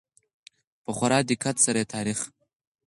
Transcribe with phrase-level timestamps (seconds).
[0.83, 2.19] په خورا دقت سره يې تاريخ